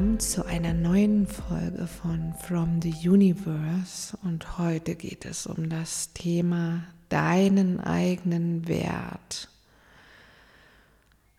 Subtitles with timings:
[0.00, 6.14] willkommen zu einer neuen Folge von From the Universe und heute geht es um das
[6.14, 9.50] Thema deinen eigenen Wert.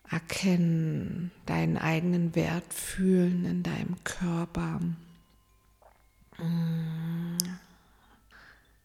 [0.08, 4.78] Erkennen, deinen eigenen Wert fühlen in deinem Körper.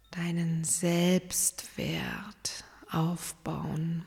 [0.10, 4.06] Deinen Selbstwert aufbauen.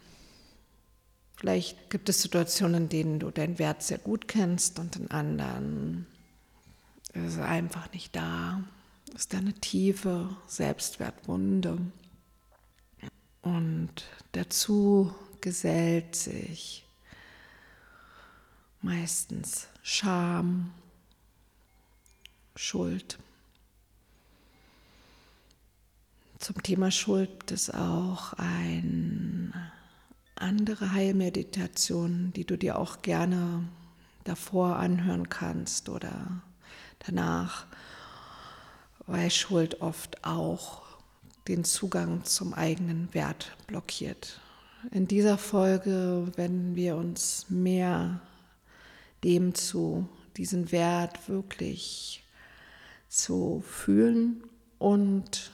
[1.40, 6.06] Vielleicht gibt es Situationen, in denen du deinen Wert sehr gut kennst und in anderen
[7.14, 8.62] ist er einfach nicht da.
[9.14, 11.78] Ist eine tiefe Selbstwertwunde.
[13.40, 16.84] Und dazu gesellt sich
[18.82, 20.74] meistens Scham,
[22.54, 23.18] Schuld.
[26.38, 29.54] Zum Thema Schuld gibt es auch ein
[30.40, 33.68] andere Heilmeditationen, die du dir auch gerne
[34.24, 36.42] davor anhören kannst oder
[37.06, 37.66] danach,
[39.06, 40.82] weil Schuld oft auch
[41.48, 44.40] den Zugang zum eigenen Wert blockiert.
[44.92, 48.20] In dieser Folge wenden wir uns mehr
[49.24, 52.24] dem zu, diesen Wert wirklich
[53.08, 54.42] zu fühlen
[54.78, 55.50] und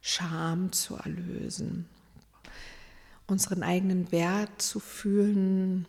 [0.00, 1.88] Scham zu erlösen
[3.32, 5.86] unseren eigenen Wert zu fühlen,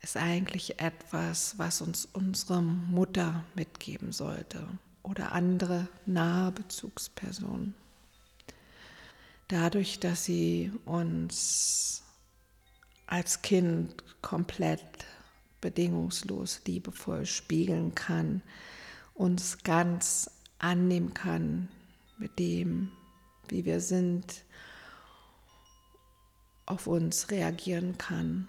[0.00, 4.66] ist eigentlich etwas, was uns unsere Mutter mitgeben sollte
[5.02, 7.74] oder andere nahe Bezugspersonen.
[9.48, 12.04] Dadurch, dass sie uns
[13.06, 15.04] als Kind komplett
[15.60, 18.42] bedingungslos, liebevoll spiegeln kann,
[19.14, 21.68] uns ganz annehmen kann
[22.18, 22.92] mit dem,
[23.48, 24.44] wie wir sind,
[26.68, 28.48] auf uns reagieren kann.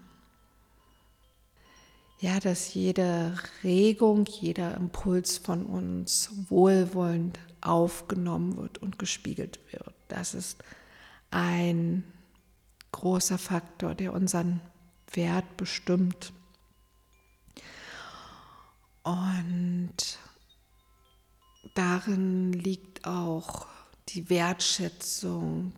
[2.19, 9.93] Ja, dass jede Regung, jeder Impuls von uns wohlwollend aufgenommen wird und gespiegelt wird.
[10.09, 10.61] Das ist
[11.31, 12.03] ein
[12.91, 14.59] großer Faktor, der unseren
[15.13, 16.33] Wert bestimmt.
[19.03, 19.95] Und
[21.73, 23.67] darin liegt auch
[24.09, 25.73] die Wertschätzung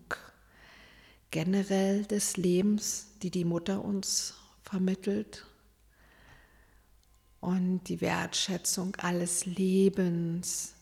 [1.31, 5.45] generell des Lebens, die die Mutter uns vermittelt
[7.39, 10.75] und die Wertschätzung alles Lebens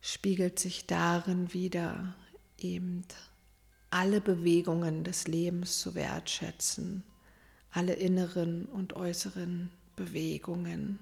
[0.00, 2.14] spiegelt sich darin wieder,
[2.58, 3.04] eben
[3.90, 7.02] alle Bewegungen des Lebens zu wertschätzen,
[7.72, 11.00] alle inneren und äußeren Bewegungen.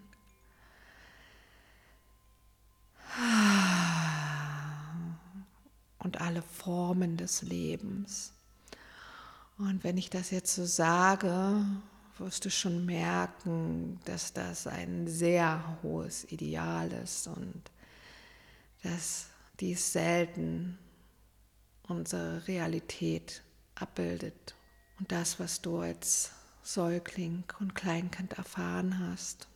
[6.04, 8.32] Und alle Formen des Lebens.
[9.58, 11.64] Und wenn ich das jetzt so sage,
[12.18, 17.62] wirst du schon merken, dass das ein sehr hohes Ideal ist und
[18.82, 19.26] dass
[19.60, 20.78] dies selten
[21.88, 23.42] unsere Realität
[23.74, 24.54] abbildet
[24.98, 26.30] und das, was du als
[26.62, 29.48] Säugling und Kleinkind erfahren hast.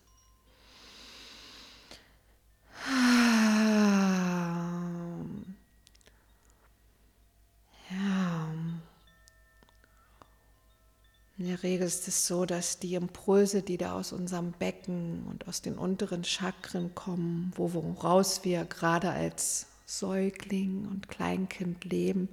[11.49, 15.63] Der Regel ist es so, dass die Impulse, die da aus unserem Becken und aus
[15.63, 22.29] den unteren Chakren kommen, woraus wir gerade als Säugling und Kleinkind leben,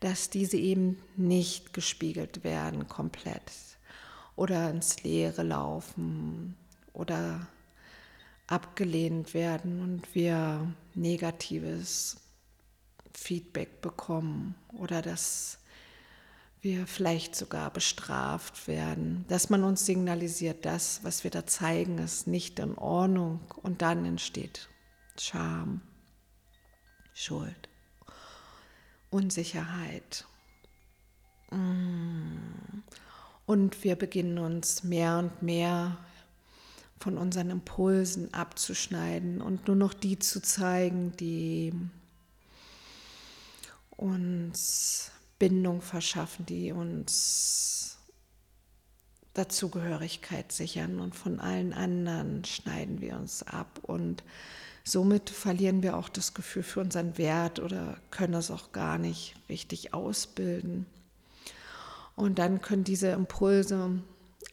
[0.00, 3.50] dass diese eben nicht gespiegelt werden komplett
[4.36, 6.56] oder ins Leere laufen
[6.92, 7.46] oder
[8.46, 12.16] abgelehnt werden und wir negatives
[13.14, 15.58] Feedback bekommen oder das
[16.64, 22.26] wir vielleicht sogar bestraft werden, dass man uns signalisiert, das, was wir da zeigen, ist
[22.26, 24.68] nicht in Ordnung und dann entsteht
[25.18, 25.82] Scham,
[27.12, 27.68] Schuld,
[29.10, 30.24] Unsicherheit.
[31.50, 32.82] Mm.
[33.46, 35.98] Und wir beginnen uns mehr und mehr
[36.98, 41.74] von unseren Impulsen abzuschneiden und nur noch die zu zeigen, die
[43.90, 47.98] uns Bindung verschaffen, die uns
[49.34, 54.22] Dazugehörigkeit sichern und von allen anderen schneiden wir uns ab und
[54.84, 59.34] somit verlieren wir auch das Gefühl für unseren Wert oder können es auch gar nicht
[59.48, 60.86] richtig ausbilden.
[62.14, 64.02] Und dann können diese Impulse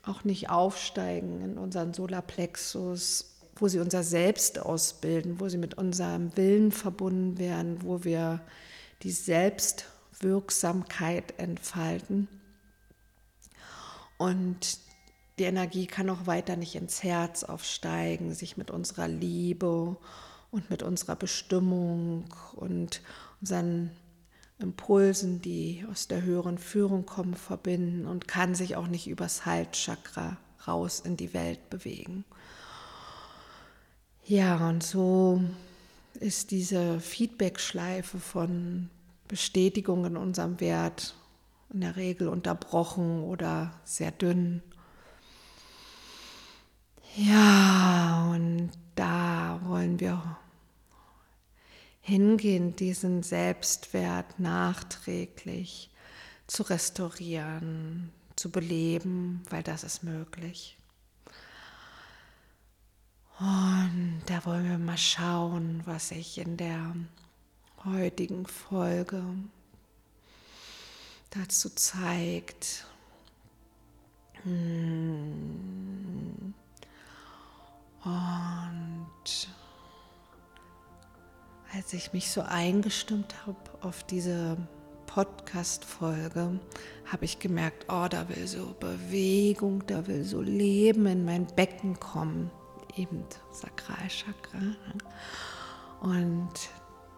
[0.03, 6.35] auch nicht aufsteigen in unseren Solarplexus, wo sie unser Selbst ausbilden, wo sie mit unserem
[6.35, 8.41] Willen verbunden werden, wo wir
[9.03, 9.85] die Selbst
[10.23, 12.27] Wirksamkeit entfalten.
[14.17, 14.79] Und
[15.39, 19.97] die Energie kann auch weiter nicht ins Herz aufsteigen, sich mit unserer Liebe
[20.51, 22.25] und mit unserer Bestimmung
[22.55, 23.01] und
[23.39, 23.91] unseren
[24.59, 30.37] Impulsen, die aus der höheren Führung kommen, verbinden und kann sich auch nicht übers Halschakra
[30.67, 32.23] raus in die Welt bewegen.
[34.23, 35.41] Ja, und so
[36.19, 38.89] ist diese Feedback-Schleife von
[39.31, 41.15] Bestätigung in unserem Wert
[41.71, 44.61] in der Regel unterbrochen oder sehr dünn.
[47.15, 50.37] Ja, und da wollen wir
[52.01, 55.91] hingehen, diesen Selbstwert nachträglich
[56.47, 60.77] zu restaurieren, zu beleben, weil das ist möglich.
[63.39, 66.93] Und da wollen wir mal schauen, was sich in der
[67.85, 69.23] heutigen Folge
[71.31, 72.85] dazu zeigt.
[74.43, 76.53] Und
[81.73, 84.57] als ich mich so eingestimmt habe auf diese
[85.05, 86.59] Podcast-Folge,
[87.05, 91.99] habe ich gemerkt, oh, da will so Bewegung, da will so Leben in mein Becken
[91.99, 92.49] kommen
[92.95, 94.59] eben Sakralchakra.
[94.59, 94.77] Ne?
[96.01, 96.69] Und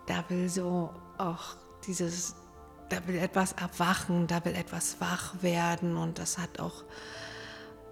[0.06, 1.56] da will so auch
[1.86, 2.36] dieses,
[2.90, 6.84] da will etwas erwachen, da will etwas wach werden und das hat auch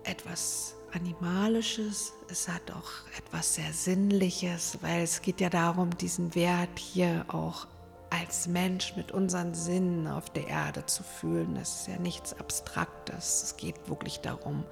[0.03, 6.77] etwas Animalisches, es hat auch etwas sehr Sinnliches, weil es geht ja darum, diesen Wert
[6.77, 7.67] hier auch
[8.09, 11.55] als Mensch mit unseren Sinnen auf der Erde zu fühlen.
[11.55, 13.43] Das ist ja nichts Abstraktes.
[13.43, 14.65] Es geht wirklich darum,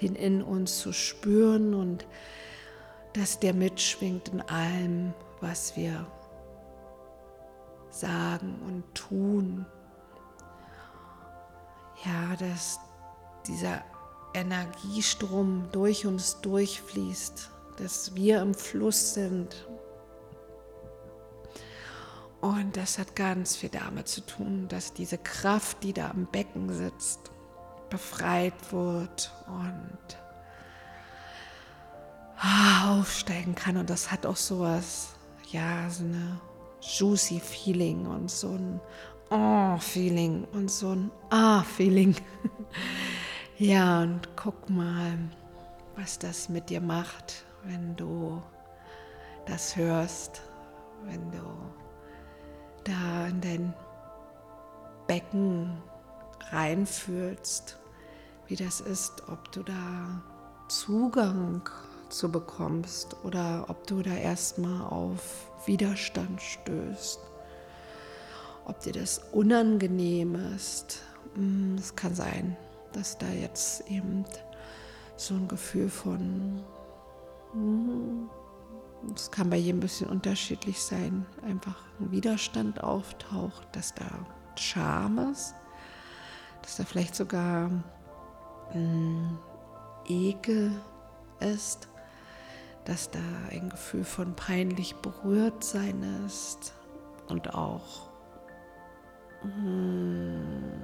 [0.00, 2.06] den in uns zu spüren und
[3.12, 6.06] dass der mitschwingt in allem, was wir
[7.94, 9.66] sagen und tun.
[12.04, 12.80] Ja, dass
[13.46, 13.82] dieser
[14.34, 19.68] Energiestrom durch uns durchfließt, dass wir im Fluss sind.
[22.40, 26.72] Und das hat ganz viel damit zu tun, dass diese Kraft, die da am Becken
[26.72, 27.30] sitzt,
[27.88, 30.18] befreit wird und
[32.44, 33.76] Ah, aufsteigen kann.
[33.76, 35.10] Und das hat auch sowas,
[35.52, 36.40] ja, so eine
[36.82, 38.80] juicy Feeling und so ein
[39.30, 42.14] Oh Feeling und so ein Ah Feeling.
[43.58, 45.16] ja, und guck mal,
[45.96, 48.42] was das mit dir macht, wenn du
[49.46, 50.42] das hörst,
[51.04, 51.42] wenn du
[52.84, 53.74] da in dein
[55.06, 55.78] Becken
[56.50, 57.78] reinfühlst,
[58.48, 60.22] wie das ist, ob du da
[60.68, 61.68] Zugang
[62.08, 67.20] zu bekommst oder ob du da erstmal auf Widerstand stößt.
[68.64, 71.00] Ob dir das unangenehm ist.
[71.78, 72.56] Es kann sein,
[72.92, 74.24] dass da jetzt eben
[75.16, 76.62] so ein Gefühl von,
[79.14, 84.26] es kann bei jedem ein bisschen unterschiedlich sein, einfach ein Widerstand auftaucht, dass da
[84.56, 85.54] Scham ist,
[86.60, 87.70] dass da vielleicht sogar
[88.74, 89.38] mm,
[90.06, 90.72] Ekel
[91.40, 91.88] ist
[92.84, 93.20] dass da
[93.50, 96.74] ein Gefühl von peinlich berührt sein ist.
[97.28, 98.10] Und auch.
[99.42, 100.82] Hm,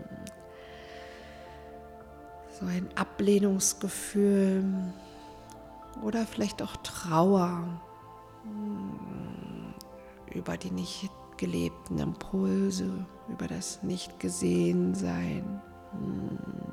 [2.59, 4.64] so ein Ablehnungsgefühl.
[6.02, 7.81] Oder vielleicht auch Trauer.
[8.45, 9.75] Hm,
[10.33, 15.61] über die nicht gelebten Impulse, über das nicht gesehen sein.
[15.93, 16.67] Hm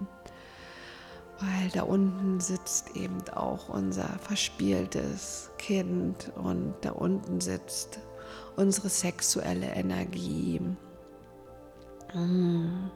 [1.40, 8.00] weil da unten sitzt eben auch unser verspieltes Kind und da unten sitzt
[8.56, 10.62] unsere sexuelle Energie.
[12.12, 12.90] Hm.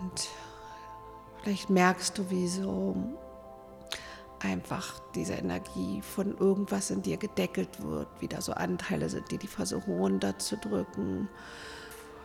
[0.00, 0.28] Und
[1.42, 2.96] vielleicht merkst du, wie so
[4.42, 9.46] einfach diese Energie von irgendwas in dir gedeckelt wird, wieder so Anteile sind, die die
[9.46, 11.28] versuchen runterzudrücken,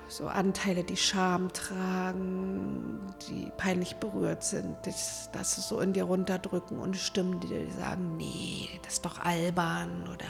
[0.09, 6.79] so Anteile, die Scham tragen, die peinlich berührt sind, das, das so in dir runterdrücken
[6.79, 10.25] und Stimmen, die dir sagen, nee, das ist doch albern oder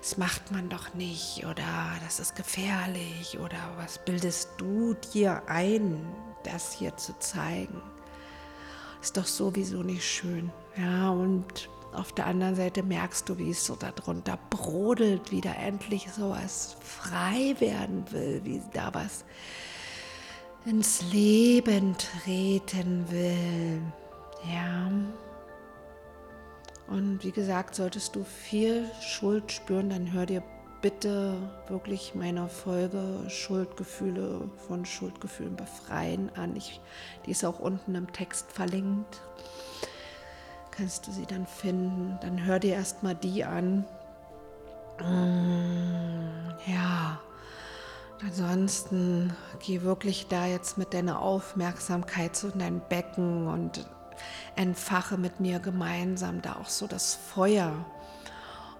[0.00, 1.62] das macht man doch nicht oder
[2.04, 6.04] das ist gefährlich oder was bildest du dir ein,
[6.42, 7.80] das hier zu zeigen?
[9.00, 10.50] Ist doch sowieso nicht schön.
[10.76, 15.52] Ja, und auf der anderen Seite merkst du, wie es so darunter brodelt, wie da
[15.52, 19.24] endlich sowas frei werden will, wie da was
[20.64, 23.82] ins Leben treten will.
[24.50, 24.90] Ja.
[26.88, 30.42] Und wie gesagt, solltest du viel Schuld spüren, dann hör dir
[30.80, 31.36] bitte
[31.68, 36.56] wirklich meine Folge Schuldgefühle von Schuldgefühlen befreien an.
[36.56, 36.80] Ich,
[37.24, 39.22] die ist auch unten im Text verlinkt.
[40.72, 42.18] Kannst du sie dann finden.
[42.20, 43.84] Dann hör dir erstmal die an.
[44.98, 47.20] Mm, ja.
[48.24, 53.88] Ansonsten geh wirklich da jetzt mit deiner Aufmerksamkeit zu deinem Becken und
[54.56, 57.72] entfache mit mir gemeinsam da auch so das Feuer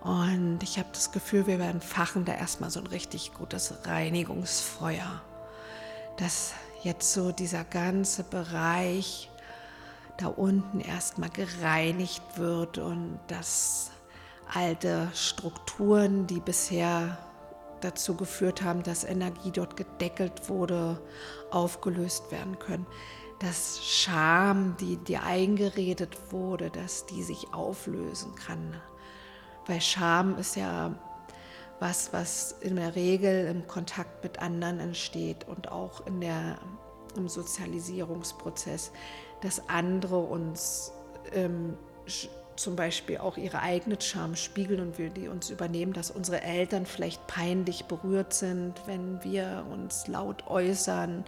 [0.03, 5.23] und ich habe das Gefühl, wir werden fachen da erstmal so ein richtig gutes Reinigungsfeuer.
[6.17, 9.31] Dass jetzt so dieser ganze Bereich
[10.19, 13.91] da unten erstmal gereinigt wird und dass
[14.53, 17.19] alte Strukturen, die bisher
[17.81, 21.01] dazu geführt haben, dass Energie dort gedeckelt wurde,
[21.51, 22.87] aufgelöst werden können.
[23.41, 28.81] Dass Scham, die dir eingeredet wurde, dass die sich auflösen kann.
[29.67, 30.95] Weil Scham ist ja
[31.81, 36.59] was, was in der Regel im Kontakt mit anderen entsteht und auch in der,
[37.17, 38.93] im Sozialisierungsprozess,
[39.43, 40.93] dass andere uns
[41.33, 41.77] ähm,
[42.57, 46.87] zum Beispiel auch ihre eigene Scham spiegeln und wir die uns übernehmen, dass unsere Eltern
[46.87, 51.25] vielleicht peinlich berührt sind, wenn wir uns laut äußern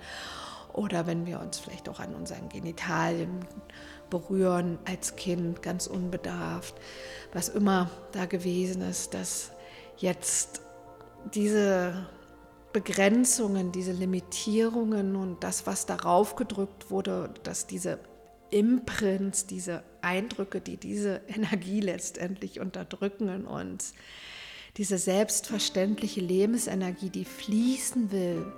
[0.73, 3.47] oder wenn wir uns vielleicht auch an unseren Genitalien
[4.11, 6.75] berühren als Kind, ganz unbedarft,
[7.33, 9.51] was immer da gewesen ist, dass
[9.97, 10.61] jetzt
[11.33, 12.07] diese
[12.75, 18.01] Begrenzungen, diese Limitierungen und das, was darauf gedrückt wurde, dass diese
[18.51, 23.95] Imprints, diese Eindrücke, die diese Energie letztendlich unterdrücken in uns,
[24.77, 28.53] diese selbstverständliche Lebensenergie, die fließen will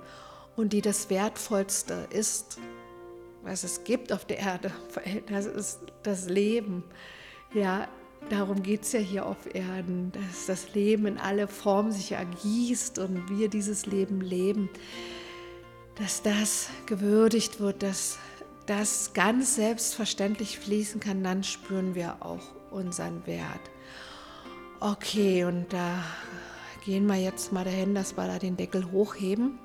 [0.55, 2.57] und die das Wertvollste ist,
[3.43, 4.71] was es gibt auf der Erde.
[5.29, 6.83] Das ist das Leben.
[7.53, 7.87] Ja,
[8.29, 12.99] darum geht es ja hier auf Erden, dass das Leben in alle Formen sich ergießt
[12.99, 14.69] und wir dieses Leben leben.
[15.95, 18.19] Dass das gewürdigt wird, dass
[18.65, 23.71] das ganz selbstverständlich fließen kann, dann spüren wir auch unseren Wert.
[24.79, 26.03] Okay, und da
[26.85, 29.57] gehen wir jetzt mal dahin, dass wir da den Deckel hochheben.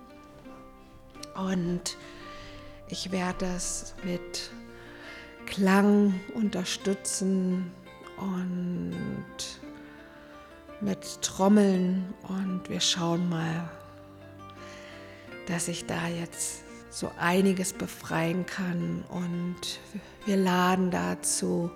[1.34, 1.96] Und
[2.88, 4.50] ich werde das mit
[5.46, 7.72] Klang unterstützen
[8.22, 8.94] und
[10.80, 12.14] mit Trommeln.
[12.28, 13.68] Und wir schauen mal,
[15.46, 19.04] dass ich da jetzt so einiges befreien kann.
[19.08, 19.80] Und
[20.26, 21.70] wir laden dazu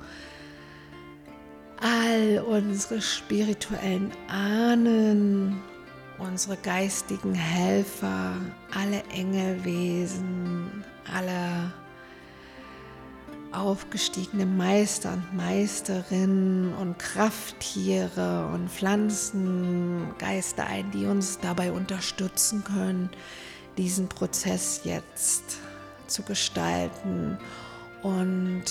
[1.81, 5.63] all unsere spirituellen Ahnen
[6.19, 8.35] unsere geistigen Helfer,
[8.75, 11.73] alle Engelwesen, alle
[13.57, 23.11] aufgestiegene Meister und Meisterinnen und Krafttiere und Pflanzengeister ein, die uns dabei unterstützen können,
[23.77, 25.59] diesen Prozess jetzt
[26.07, 27.39] zu gestalten
[28.03, 28.65] und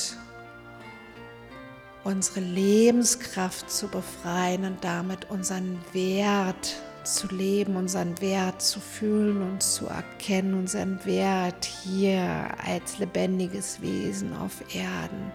[2.04, 9.42] unsere Lebenskraft zu befreien und damit unseren Wert zu zu leben, unseren Wert zu fühlen
[9.42, 15.32] und zu erkennen, unseren Wert hier als lebendiges Wesen auf Erden.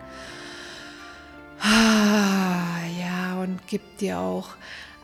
[1.61, 4.51] Ah, ja, und gib dir auch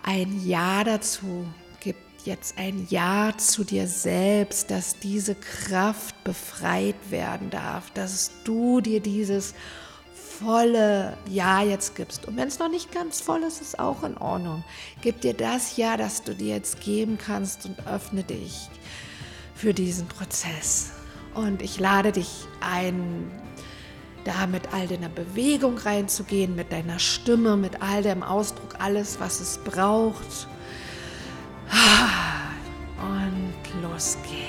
[0.03, 1.47] ein Ja dazu.
[1.81, 8.81] Gib jetzt ein Ja zu dir selbst, dass diese Kraft befreit werden darf, dass du
[8.81, 9.55] dir dieses
[10.41, 12.27] volle Ja jetzt gibst.
[12.27, 14.65] Und wenn es noch nicht ganz voll ist, ist auch in Ordnung.
[15.01, 18.69] Gib dir das Ja, das du dir jetzt geben kannst und öffne dich
[19.55, 20.93] für diesen Prozess.
[21.35, 23.31] Und ich lade dich ein,
[24.25, 29.41] da mit all deiner Bewegung reinzugehen, mit deiner Stimme, mit all dem Ausdruck, alles, was
[29.41, 30.49] es braucht.
[32.99, 34.46] Und los geht's.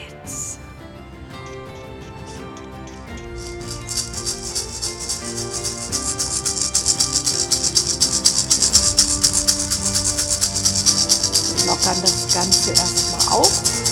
[11.88, 13.87] Lockern das Ganze erstmal auf.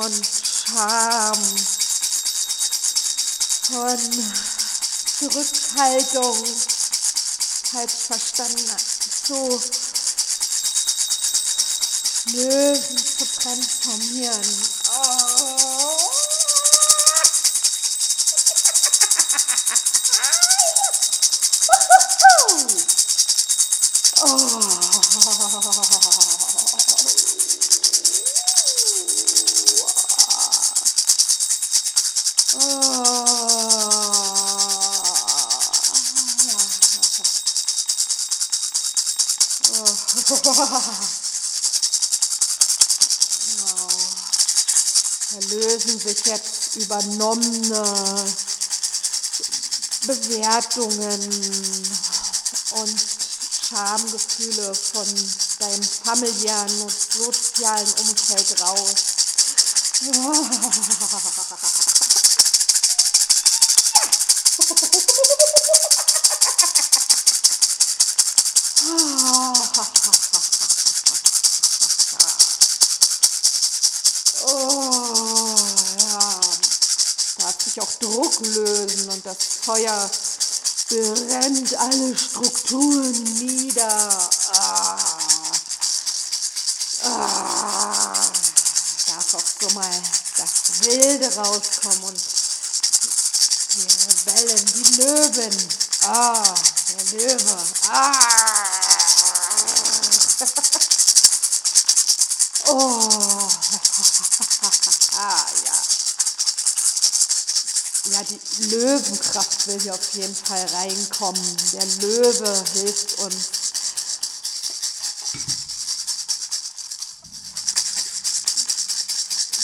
[0.00, 1.34] Von Scham,
[3.66, 3.98] von
[5.18, 6.44] Zurückhaltung,
[7.64, 8.76] falsch verstanden,
[9.24, 9.60] zu
[12.32, 14.46] Löwen zu transformieren.
[15.02, 15.77] Oh.
[46.28, 47.84] Jetzt übernommene
[50.06, 51.20] Bewertungen
[52.72, 52.96] und
[53.66, 55.06] Schamgefühle von
[55.58, 58.94] deinem familiären und sozialen Umfeld raus.
[79.68, 80.10] Feuer
[80.88, 84.08] brennt alle Strukturen nieder.
[84.54, 84.96] Ah.
[87.04, 88.14] Ah.
[89.08, 90.02] Darf auch so mal
[90.38, 90.52] das
[90.86, 92.18] Wilde rauskommen und
[93.74, 93.86] die
[94.32, 95.56] Rebellen, die Löwen.
[96.06, 96.42] Ah,
[96.88, 97.58] der Löwe.
[97.90, 98.12] Ah.
[102.68, 103.37] oh.
[108.70, 111.56] Löwenkraft will hier auf jeden Fall reinkommen.
[111.72, 113.48] Der Löwe hilft uns.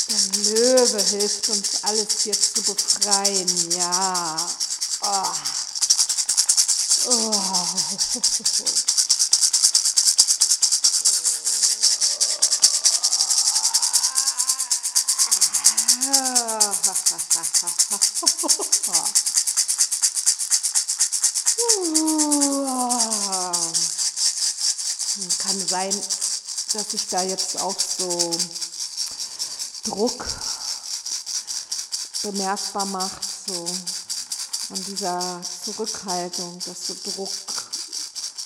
[0.08, 3.70] Der Löwe hilft uns, alles hier zu befreien.
[3.72, 4.36] Ja.
[5.02, 5.24] Oh.
[7.06, 7.32] Oh.
[25.74, 26.00] sein,
[26.72, 28.30] dass sich da jetzt auch so
[29.82, 30.24] Druck
[32.22, 33.66] bemerkbar macht, so
[34.68, 37.30] von dieser Zurückhaltung, dass so Druck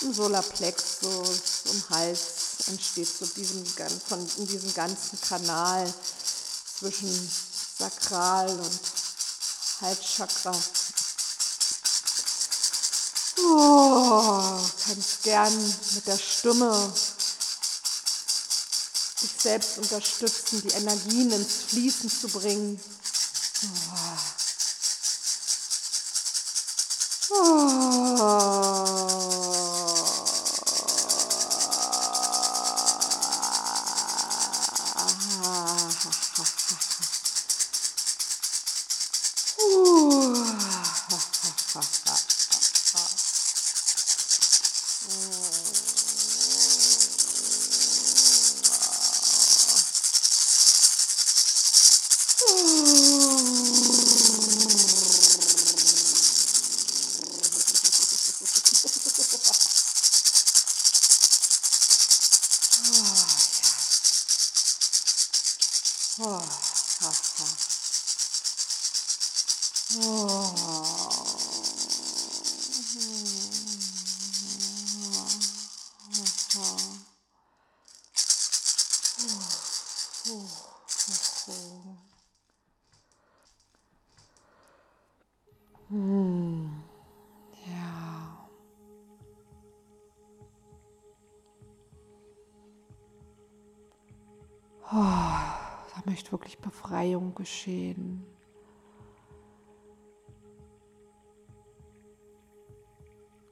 [0.00, 2.20] im Solarplexus, im Hals
[2.68, 3.64] entsteht, so diesem,
[4.08, 5.92] von, in diesem ganzen Kanal
[6.78, 7.30] zwischen
[7.78, 8.80] Sakral und
[9.82, 10.58] Halschakra.
[13.40, 16.92] Oh, kannst gern mit der Stimme
[19.48, 22.78] selbst unterstützen, die Energien ins Fließen zu bringen.
[23.64, 24.07] Oh.
[97.48, 98.26] Geschehen.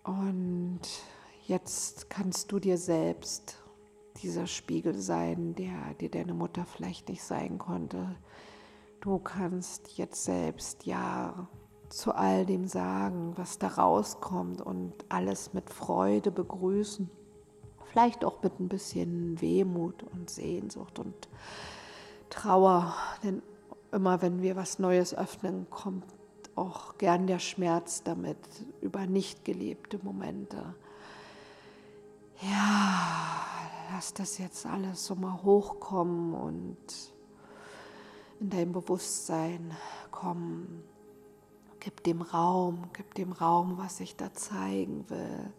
[0.04, 0.82] Und
[1.46, 3.59] jetzt kannst du dir selbst
[4.22, 8.16] dieser Spiegel sein, der dir deine Mutter vielleicht nicht sein konnte.
[9.00, 11.48] Du kannst jetzt selbst ja
[11.88, 17.11] zu all dem sagen, was da rauskommt und alles mit Freude begrüßen.
[17.90, 21.28] Vielleicht auch mit ein bisschen Wehmut und Sehnsucht und
[22.28, 23.42] Trauer, denn
[23.96, 26.04] immer wenn wir was Neues öffnen, kommt
[26.54, 28.38] auch gern der Schmerz damit
[28.82, 30.74] über nicht gelebte Momente.
[32.42, 33.46] Ja,
[33.90, 36.76] lass das jetzt alles so mal hochkommen und
[38.38, 39.74] in dein Bewusstsein
[40.11, 40.85] kommen.
[41.80, 45.52] Gib dem Raum, gib dem Raum, was ich da zeigen will.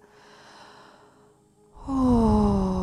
[1.87, 2.76] Oh.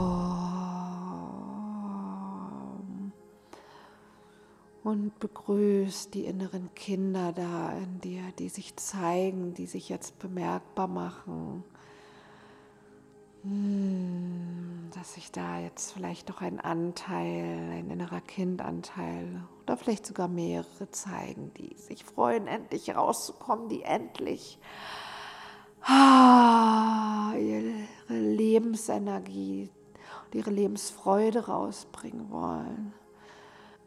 [4.85, 10.89] Und begrüßt die inneren Kinder da in dir, die sich zeigen, die sich jetzt bemerkbar
[10.89, 11.65] machen.
[13.45, 20.29] Hm, dass sich da jetzt vielleicht doch ein Anteil, ein innerer Kindanteil oder vielleicht sogar
[20.29, 24.59] mehrere zeigen, die sich freuen, endlich rauszukommen, die endlich
[25.83, 29.71] ah, ihre Lebensenergie
[30.27, 32.95] und ihre Lebensfreude rausbringen wollen.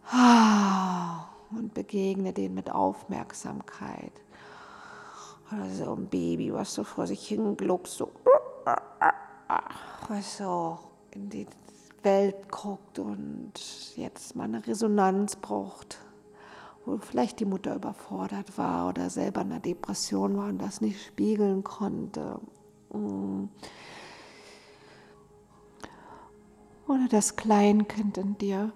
[0.09, 4.13] Ah, und begegne denen mit Aufmerksamkeit.
[5.51, 8.11] Oder so ein Baby, was so vor sich hin gluckst, so
[10.09, 10.77] was so
[11.11, 11.47] in die
[12.03, 13.53] Welt guckt und
[13.95, 15.99] jetzt mal eine Resonanz braucht,
[16.85, 21.03] wo vielleicht die Mutter überfordert war oder selber in einer Depression war und das nicht
[21.05, 22.39] spiegeln konnte.
[22.93, 23.45] Mm.
[26.87, 28.71] Oder das Kleinkind in dir,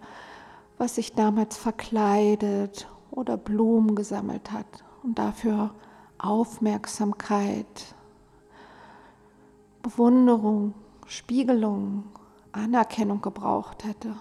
[0.82, 5.76] was sich damals verkleidet oder Blumen gesammelt hat und dafür
[6.18, 7.94] Aufmerksamkeit,
[9.84, 10.74] Bewunderung,
[11.06, 12.06] Spiegelung,
[12.52, 14.16] Anerkennung gebraucht hätte.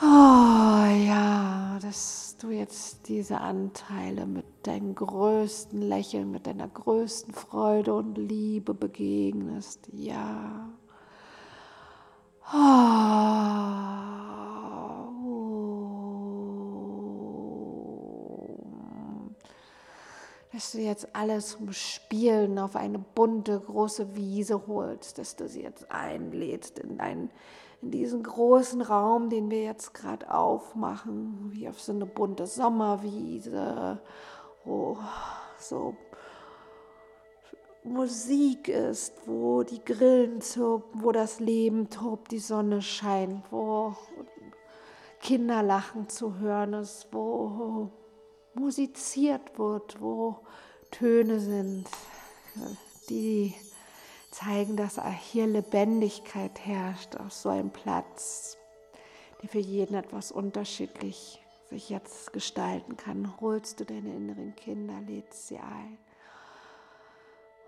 [0.00, 7.94] Oh ja, dass du jetzt diese Anteile mit deinem größten Lächeln, mit deiner größten Freude
[7.94, 9.88] und Liebe begegnest.
[9.92, 10.68] Ja.
[12.54, 14.09] Oh.
[20.52, 25.62] Dass du jetzt alles zum Spielen auf eine bunte, große Wiese holst, dass du sie
[25.62, 27.30] jetzt einlädst in, dein,
[27.82, 34.00] in diesen großen Raum, den wir jetzt gerade aufmachen, wie auf so eine bunte Sommerwiese,
[34.64, 34.98] wo
[35.58, 35.94] so
[37.84, 43.94] Musik ist, wo die Grillen zirpen, wo das Leben tobt, die Sonne scheint, wo
[45.20, 47.90] Kinderlachen zu hören ist, wo
[48.54, 50.38] musiziert wird, wo
[50.90, 51.86] Töne sind,
[53.08, 53.54] die
[54.30, 58.56] zeigen, dass hier Lebendigkeit herrscht auf so einem Platz,
[59.42, 63.40] der für jeden etwas unterschiedlich sich jetzt gestalten kann.
[63.40, 65.98] Holst du deine inneren Kinder, lädst sie ein.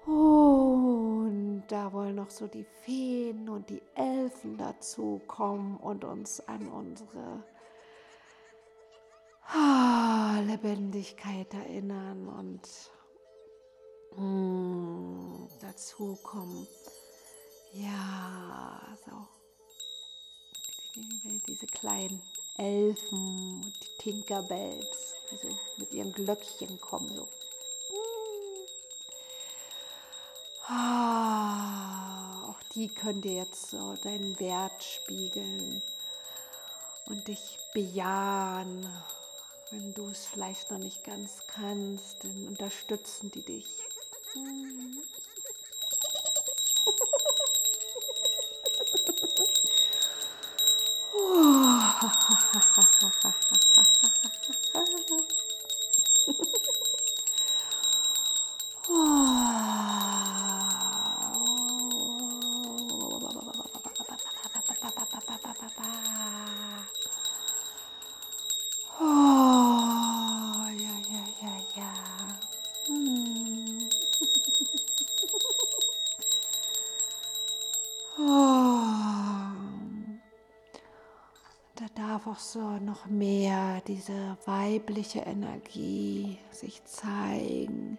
[0.04, 6.66] Und da wollen noch so die Feen und die Elfen dazu kommen und uns an
[6.68, 7.44] unsere
[9.52, 12.62] ah, Lebendigkeit erinnern und
[14.16, 16.66] mm, dazu kommen.
[17.72, 19.28] Ja, so.
[21.48, 22.20] Diese kleinen
[22.58, 27.26] Elfen und die Tinkerbells, die so mit ihren Glöckchen kommen, so.
[30.68, 35.82] Ah, auch die können dir jetzt so deinen Wert spiegeln
[37.06, 38.86] und dich bejahen
[39.72, 43.66] wenn du es vielleicht noch nicht ganz kannst, dann unterstützen die dich.
[53.12, 53.34] einfach
[82.52, 87.96] so noch mehr diese weibliche Energie sich zeigen.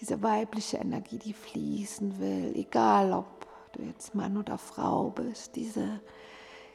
[0.00, 3.26] Diese weibliche Energie, die fließen will, egal ob
[3.72, 5.56] du jetzt Mann oder Frau bist.
[5.56, 6.00] Diese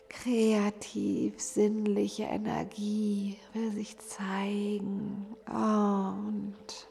[0.10, 5.38] kreativ sinnliche Energie will sich zeigen.
[5.48, 6.90] Und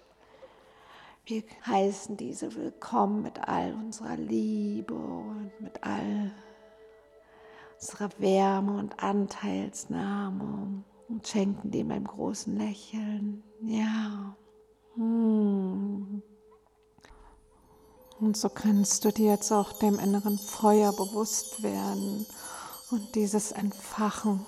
[1.27, 6.31] wir heißen diese willkommen mit all unserer Liebe und mit all
[7.81, 13.43] unserer Wärme und Anteilsnahme und schenken dem ein großen Lächeln.
[13.63, 14.37] Ja.
[14.97, 16.23] Hm.
[18.21, 22.27] Und so kannst du dir jetzt auch dem inneren Feuer bewusst werden
[22.91, 24.45] und dieses Entfachen.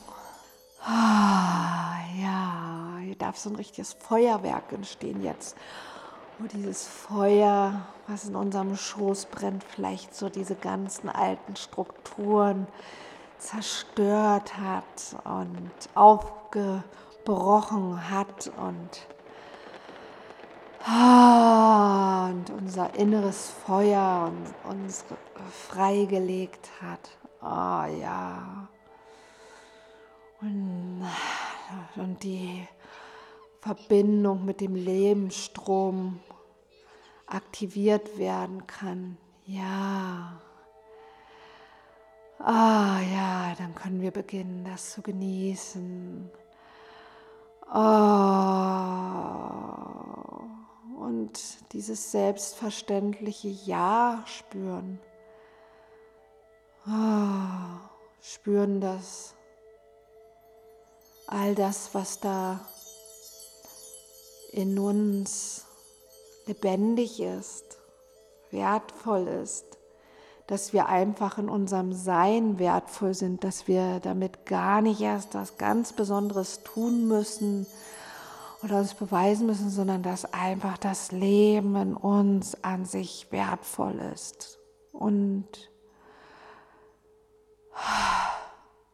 [0.84, 5.56] Ah, ja, hier darf so ein richtiges Feuerwerk entstehen jetzt.
[6.38, 12.66] Wo dieses Feuer, was in unserem Schoß brennt, vielleicht so diese ganzen alten Strukturen
[13.42, 19.06] zerstört hat und aufgebrochen hat und
[20.84, 24.32] Ah, und unser inneres Feuer
[24.68, 25.04] uns
[25.68, 27.16] freigelegt hat.
[27.40, 28.68] Oh, ja.
[30.40, 31.06] Und,
[31.94, 32.66] und die
[33.60, 36.18] Verbindung mit dem Lebensstrom
[37.28, 39.18] aktiviert werden kann.
[39.46, 40.40] Ja.
[42.44, 46.30] Ah ja, dann können wir beginnen, das zu genießen.
[47.72, 49.42] Oh
[51.02, 55.00] und dieses selbstverständliche Ja spüren.
[56.86, 57.78] Oh,
[58.20, 59.34] spüren das,
[61.26, 62.60] all das, was da
[64.52, 65.64] in uns
[66.46, 67.78] lebendig ist,
[68.50, 69.71] wertvoll ist,
[70.52, 75.56] dass wir einfach in unserem Sein wertvoll sind, dass wir damit gar nicht erst was
[75.56, 77.66] ganz Besonderes tun müssen,
[78.62, 84.58] oder uns beweisen müssen, sondern dass einfach das Leben in uns an sich wertvoll ist
[84.92, 85.70] und,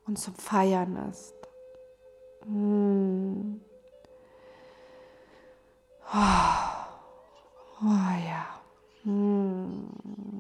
[0.07, 1.35] und zum Feiern ist.
[2.45, 3.61] Hm.
[6.15, 8.47] Oh, ja.
[9.03, 10.38] Hm.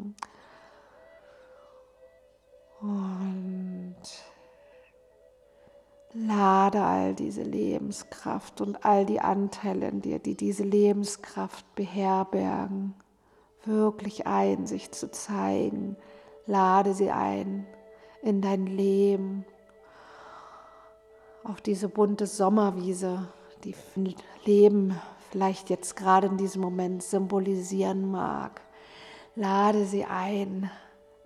[2.80, 3.96] Und
[6.14, 12.94] Lade all diese Lebenskraft und all die Anteile in dir, die diese Lebenskraft beherbergen,
[13.64, 15.96] wirklich ein, sich zu zeigen.
[16.46, 17.66] Lade sie ein
[18.22, 19.44] in dein Leben,
[21.44, 23.28] auf diese bunte Sommerwiese,
[23.64, 23.74] die
[24.44, 24.98] Leben
[25.30, 28.60] vielleicht jetzt gerade in diesem Moment symbolisieren mag.
[29.34, 30.70] Lade sie ein,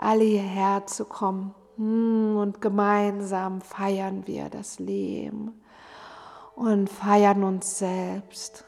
[0.02, 5.62] alle hierher zu kommen hm, und gemeinsam feiern wir das Leben
[6.54, 8.64] und feiern uns selbst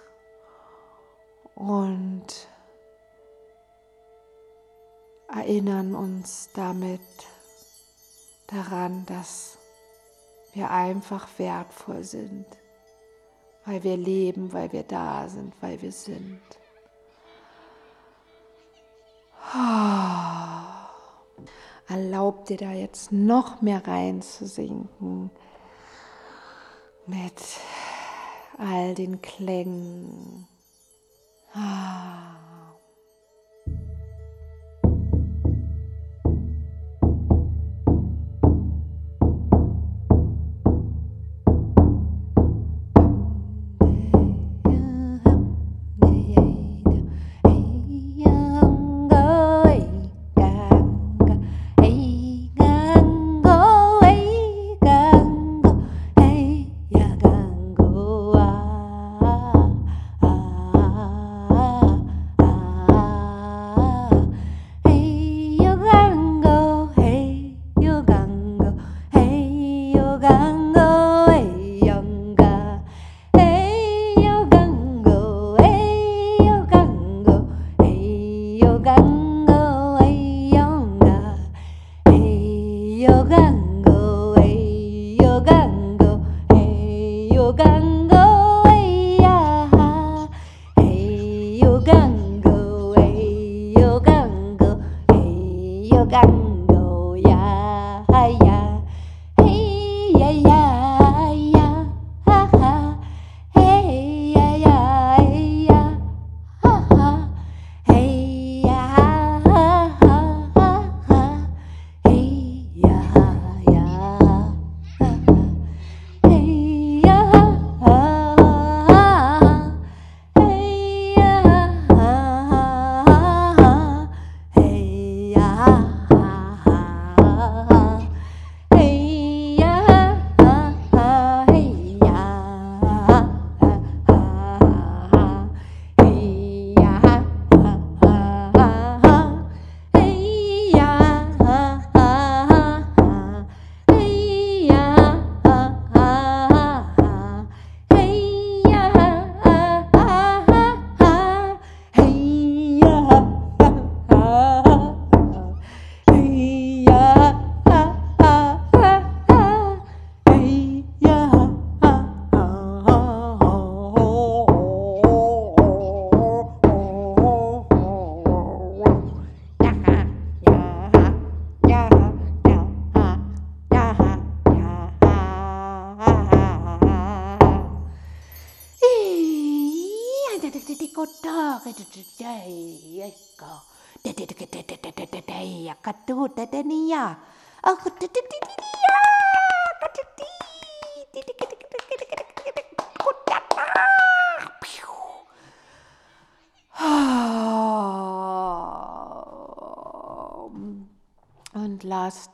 [1.55, 2.27] und
[5.29, 7.01] erinnern uns damit
[8.47, 9.59] daran, dass
[10.53, 12.47] wir einfach wertvoll sind,
[13.65, 16.41] weil wir leben, weil wir da sind, weil wir sind.
[19.55, 20.84] Oh.
[21.87, 25.31] Erlaub dir da jetzt noch mehr reinzusinken
[27.07, 27.43] mit
[28.59, 30.49] all den Klängen.
[31.53, 32.04] Ah.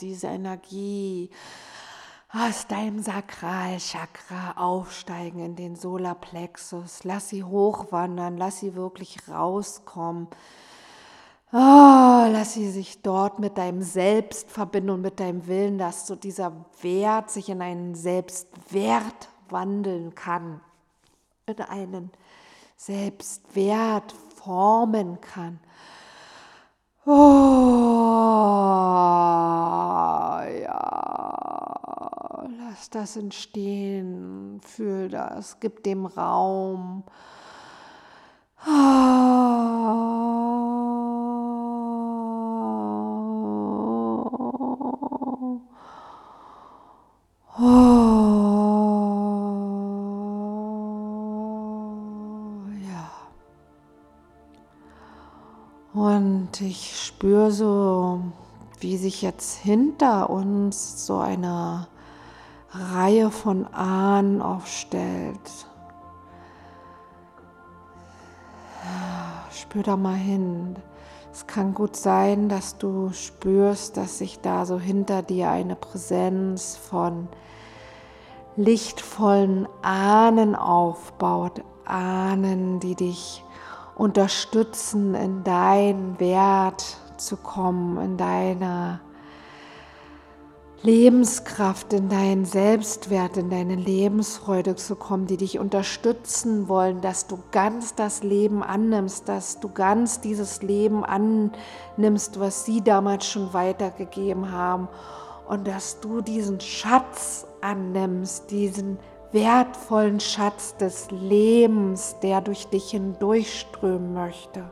[0.01, 1.31] Diese Energie
[2.33, 7.05] aus deinem Sakralchakra aufsteigen in den Solarplexus.
[7.05, 10.29] Lass sie hochwandern, lass sie wirklich rauskommen.
[11.53, 16.15] Oh, lass sie sich dort mit deinem Selbst verbinden und mit deinem Willen, dass so
[16.15, 20.61] dieser Wert sich in einen Selbstwert wandeln kann,
[21.47, 22.13] in einen
[22.77, 25.59] Selbstwert formen kann.
[27.07, 27.13] Oh,
[30.63, 37.05] ja, lass das entstehen, fühl das, gib dem Raum.
[56.63, 58.21] Ich spüre so,
[58.81, 61.87] wie sich jetzt hinter uns so eine
[62.71, 65.41] Reihe von Ahnen aufstellt.
[69.51, 70.77] Spür da mal hin.
[71.33, 76.77] Es kann gut sein, dass du spürst, dass sich da so hinter dir eine Präsenz
[76.77, 77.29] von
[78.57, 81.63] lichtvollen Ahnen aufbaut.
[81.87, 83.45] Ahnen, die dich
[84.01, 89.01] unterstützen, in deinen Wert zu kommen, in deiner
[90.83, 97.39] Lebenskraft, in deinen Selbstwert, in deine Lebensfreude zu kommen, die dich unterstützen wollen, dass du
[97.51, 104.51] ganz das Leben annimmst, dass du ganz dieses Leben annimmst, was sie damals schon weitergegeben
[104.51, 104.89] haben.
[105.47, 108.99] Und dass du diesen Schatz annimmst, diesen
[109.33, 114.65] wertvollen Schatz des Lebens, der durch dich hindurchströmen möchte.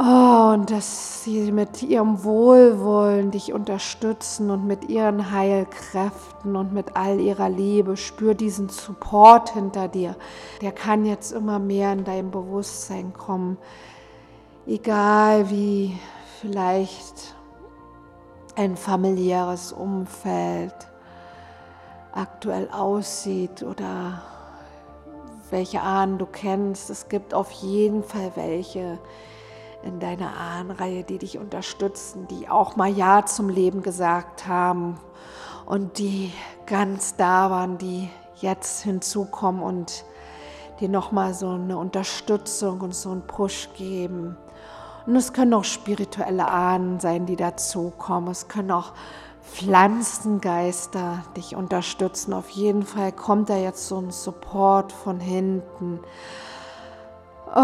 [0.00, 6.96] Oh, und dass sie mit ihrem Wohlwollen dich unterstützen und mit ihren Heilkräften und mit
[6.96, 7.96] all ihrer Liebe.
[7.96, 10.14] Spür diesen Support hinter dir.
[10.62, 13.58] Der kann jetzt immer mehr in dein Bewusstsein kommen.
[14.68, 15.98] Egal wie
[16.40, 17.34] vielleicht
[18.54, 20.87] ein familiäres Umfeld
[22.18, 24.22] aktuell aussieht oder
[25.50, 26.90] welche Ahnen du kennst.
[26.90, 28.98] Es gibt auf jeden Fall welche
[29.82, 34.98] in deiner Ahnenreihe, die dich unterstützen, die auch mal Ja zum Leben gesagt haben
[35.66, 36.32] und die
[36.66, 40.04] ganz da waren, die jetzt hinzukommen und
[40.80, 44.36] dir nochmal so eine Unterstützung und so einen Push geben.
[45.06, 48.30] Und es können auch spirituelle Ahnen sein, die dazukommen.
[48.30, 48.92] Es können auch
[49.52, 52.32] Pflanzengeister dich unterstützen.
[52.32, 56.00] Auf jeden Fall kommt da jetzt so ein Support von hinten.
[57.54, 57.58] Oh.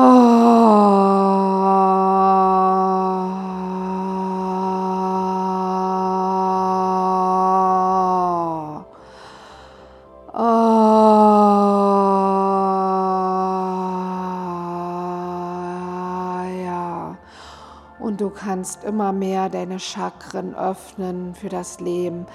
[18.34, 22.26] Kannst immer mehr deine Chakren öffnen für das Leben,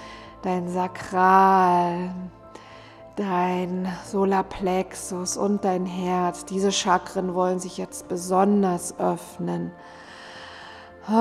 [0.42, 2.10] dein Sakral,
[3.16, 6.44] dein Solarplexus und dein Herz.
[6.44, 9.72] Diese Chakren wollen sich jetzt besonders öffnen.
[11.08, 11.12] Oh,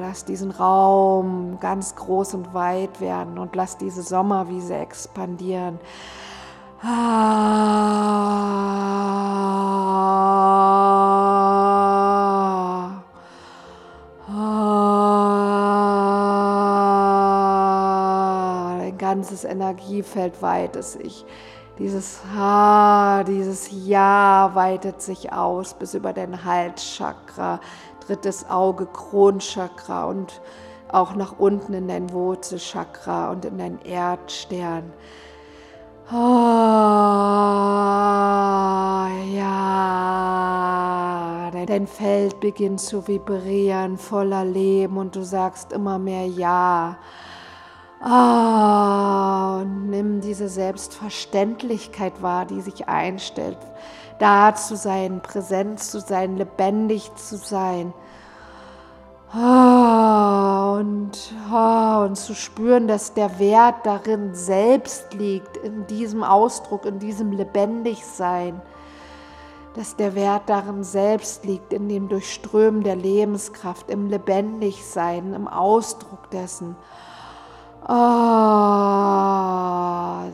[0.00, 5.78] lass diesen Raum ganz groß und weit werden und lass diese Sommerwiese expandieren.
[6.82, 8.24] Ah.
[19.44, 21.24] Energiefeld weitet sich.
[21.78, 27.58] Dieses Ha, dieses Ja weitet sich aus bis über dein Halschakra,
[28.06, 30.40] drittes Auge, Kronchakra und
[30.88, 34.92] auch nach unten in dein Wurzelchakra und in dein Erdstern.
[36.12, 36.14] Oh,
[39.34, 39.74] ja,
[41.66, 46.98] dein Feld beginnt zu vibrieren, voller Leben und du sagst immer mehr Ja.
[48.06, 53.56] Oh, und nimm diese Selbstverständlichkeit wahr, die sich einstellt,
[54.18, 57.94] da zu sein, präsent zu sein, lebendig zu sein.
[59.32, 61.12] Ah, und,
[61.50, 67.32] ah, und zu spüren, dass der Wert darin selbst liegt, in diesem Ausdruck, in diesem
[67.32, 68.60] Lebendigsein,
[69.76, 76.28] dass der Wert darin selbst liegt, in dem Durchströmen der Lebenskraft, im Lebendigsein, im Ausdruck
[76.30, 76.76] dessen.
[77.86, 77.90] Oh,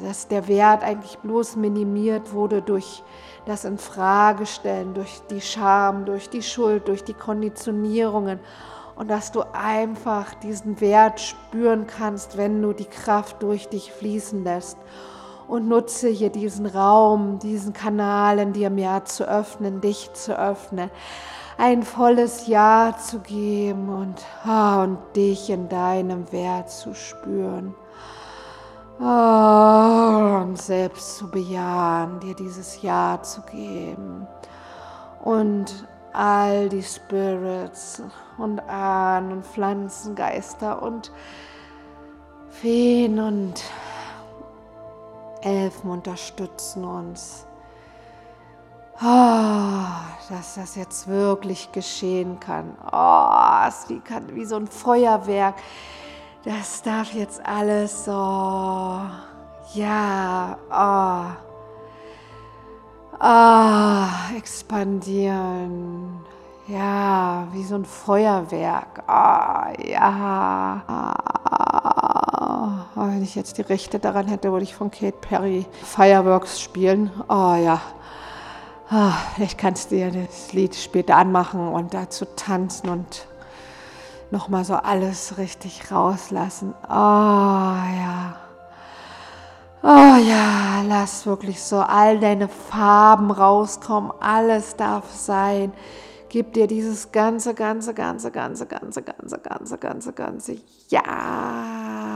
[0.07, 3.03] dass der Wert eigentlich bloß minimiert wurde durch
[3.45, 8.39] das Infragestellen, durch die Scham, durch die Schuld, durch die Konditionierungen
[8.95, 14.45] und dass du einfach diesen Wert spüren kannst, wenn du die Kraft durch dich fließen
[14.45, 14.79] lässt.
[15.49, 20.91] Und nutze hier diesen Raum, diesen Kanal in dir mehr zu öffnen, dich zu öffnen,
[21.61, 27.75] ein volles Ja zu geben und, ah, und dich in deinem Wert zu spüren.
[28.99, 34.27] Oh, und selbst zu bejahen, dir dieses Ja zu geben.
[35.23, 38.03] Und all die Spirits
[38.39, 41.13] und Ahnen und Pflanzengeister und
[42.49, 43.63] Feen und
[45.43, 47.47] Elfen unterstützen uns.
[49.03, 49.87] Oh,
[50.29, 52.77] dass das jetzt wirklich geschehen kann.
[52.93, 54.03] Oh, es wie,
[54.35, 55.55] wie so ein Feuerwerk.
[56.45, 58.13] Das darf jetzt alles so,
[59.75, 61.51] ja, oh
[63.23, 66.21] Ah, expandieren.
[66.67, 69.03] Ja, wie so ein Feuerwerk.
[69.07, 70.83] Ah, ja.
[70.87, 77.11] Ah, wenn ich jetzt die Rechte daran hätte, würde ich von Kate Perry Fireworks spielen.
[77.29, 77.83] Oh ja.
[78.93, 83.27] Ah, vielleicht kannst du dir das Lied später anmachen und dazu tanzen und
[84.33, 86.75] nochmal so alles richtig rauslassen.
[86.89, 88.37] Oh ja.
[89.83, 94.13] Oh ja, lass wirklich so all deine Farben rauskommen.
[94.21, 95.73] Alles darf sein.
[96.29, 100.57] Gib dir dieses ganze, ganze, ganze, ganze, ganze, ganze, ganze, ganze, ganze
[100.89, 102.11] Ja.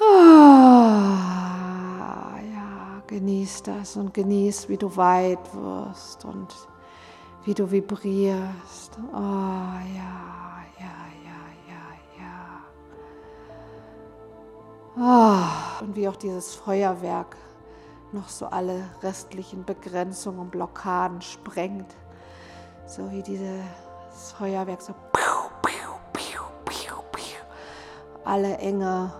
[0.00, 0.04] Oh,
[2.52, 6.54] ja, genieß das und genieß, wie du weit wirst und
[7.44, 8.98] wie du vibrierst.
[9.12, 10.28] Oh ja.
[15.00, 17.36] Oh, und wie auch dieses Feuerwerk
[18.10, 21.94] noch so alle restlichen Begrenzungen und Blockaden sprengt.
[22.84, 23.62] So wie dieses
[24.36, 24.94] Feuerwerk so
[28.28, 29.10] alle Enge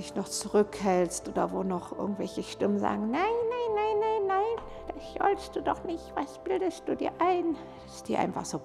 [0.00, 5.14] dich noch zurückhältst oder wo noch irgendwelche Stimmen sagen, nein, nein, nein, nein, nein, das
[5.18, 7.56] sollst du doch nicht, was bildest du dir ein?
[7.86, 8.60] Dass die einfach so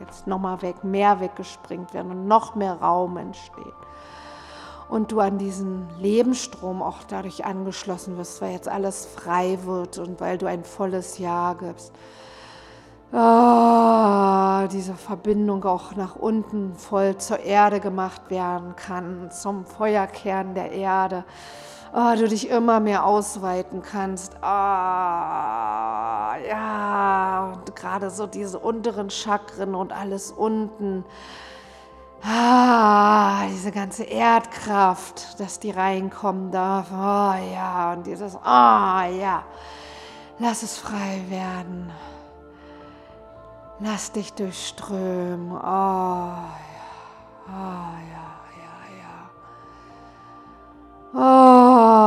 [0.00, 3.74] jetzt nochmal weg, mehr weggesprengt werden und noch mehr Raum entsteht
[4.88, 10.20] und du an diesen Lebensstrom auch dadurch angeschlossen wirst, weil jetzt alles frei wird und
[10.20, 11.92] weil du ein volles Ja gibst.
[13.14, 20.72] Oh, diese Verbindung auch nach unten voll zur Erde gemacht werden kann, zum Feuerkern der
[20.72, 21.24] Erde.
[21.92, 24.34] Oh, du dich immer mehr ausweiten kannst.
[24.40, 24.46] Oh,
[26.48, 31.04] ja, und gerade so diese unteren Chakren und alles unten
[32.24, 36.86] Ah, diese ganze Erdkraft, dass die reinkommen darf.
[36.92, 39.42] Oh ja, und dieses, ah oh, ja,
[40.38, 41.90] lass es frei werden.
[43.82, 45.50] Lass dich durchströmen.
[45.50, 46.52] Oh ja,
[47.48, 48.28] oh ja,
[48.62, 49.30] ja, ja.
[51.14, 52.02] Oh.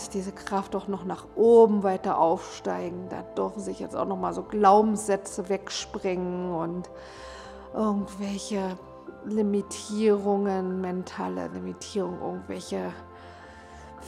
[0.00, 3.08] lass diese Kraft doch noch nach oben weiter aufsteigen.
[3.10, 6.88] Da dürfen sich jetzt auch noch mal so Glaubenssätze wegspringen und
[7.74, 8.78] irgendwelche
[9.24, 12.92] Limitierungen, mentale Limitierungen, irgendwelche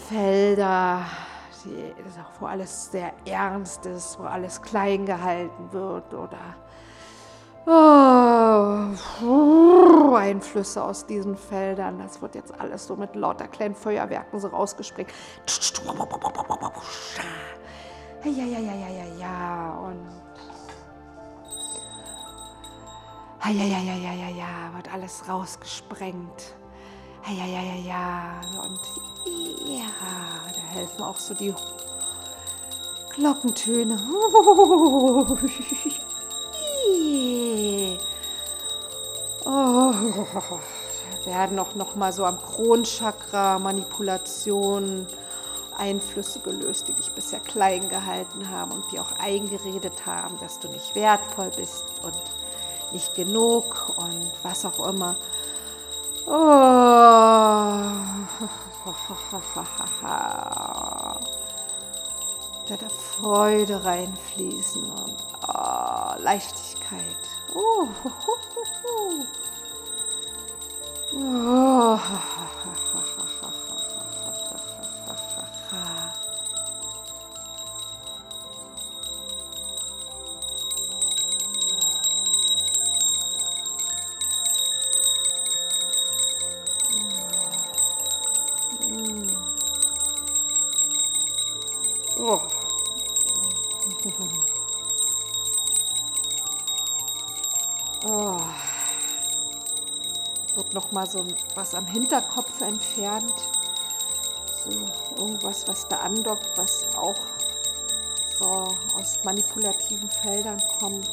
[0.09, 1.05] Felder,
[1.65, 1.95] die,
[2.41, 6.39] wo alles sehr ernst ist, wo alles klein gehalten wird oder
[7.65, 8.89] Oh,
[10.17, 11.99] Einflüsse aus diesen Feldern.
[11.99, 15.11] Das wird jetzt alles so mit lauter kleinen Feuerwerken so rausgesprengt.
[18.25, 19.79] Ja, ja, ja, ja, ja, ja.
[19.79, 20.09] Und.
[23.45, 24.75] Ja, ja, ja, ja, ja, ja.
[24.75, 26.57] Wird alles rausgesprengt.
[27.29, 28.41] Ja, ja, ja, ja.
[28.65, 29.87] Und ja,
[30.55, 31.55] da helfen auch so die
[33.11, 33.99] Glockentöne.
[39.45, 39.93] Oh,
[41.25, 45.07] werden auch noch mal so am Kronchakra Manipulationen,
[45.77, 50.69] Einflüsse gelöst, die dich bisher klein gehalten haben und die auch eingeredet haben, dass du
[50.69, 52.23] nicht wertvoll bist und
[52.93, 55.17] nicht genug und was auch immer.
[56.27, 56.33] Oh,
[62.69, 65.17] Da da Freude reinfließen und
[65.49, 67.03] oh, Leichtigkeit.
[67.55, 67.89] Oh,
[68.85, 69.27] oh.
[71.15, 71.99] Oh.
[100.93, 101.25] Mal so
[101.55, 103.35] was am Hinterkopf entfernt.
[104.65, 104.71] So
[105.19, 107.17] irgendwas, was da andockt, was auch
[108.39, 108.49] so
[108.99, 111.09] aus manipulativen Feldern kommt,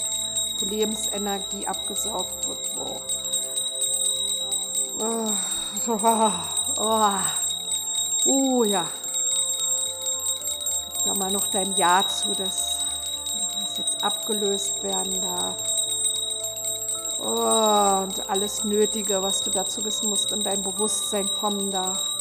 [0.59, 3.01] wo Lebensenergie abgesaugt wird, wo
[5.03, 5.31] oh,
[6.77, 7.13] oh,
[8.25, 8.85] oh ja,
[11.05, 12.79] da mal noch dein Ja zu, dass
[13.61, 15.68] das jetzt abgelöst werden darf.
[17.21, 22.15] Oh, und alles Nötige, was du dazu wissen musst, in dein Bewusstsein kommen darf.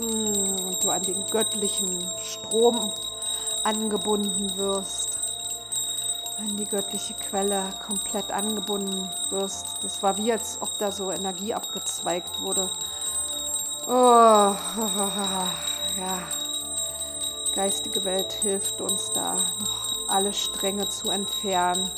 [0.00, 2.92] Und du an den göttlichen Strom
[3.62, 5.18] angebunden wirst
[6.38, 9.82] an die göttliche Quelle komplett angebunden wirst.
[9.82, 12.68] Das war wie, als ob da so Energie abgezweigt wurde.
[13.88, 13.92] Oh,
[15.98, 16.18] ja.
[17.54, 21.88] Geistige Welt hilft uns da noch alle Stränge zu entfernen.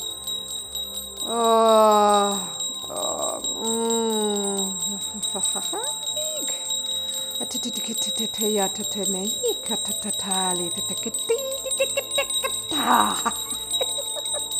[1.25, 2.33] Oh,
[2.89, 3.39] oh,
[4.49, 4.75] mm.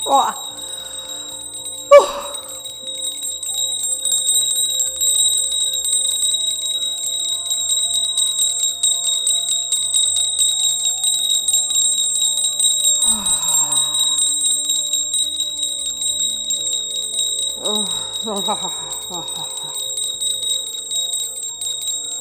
[0.03, 0.48] Boah.
[18.31, 18.35] Oh.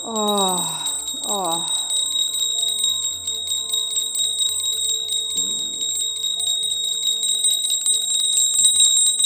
[0.05, 1.65] Oh.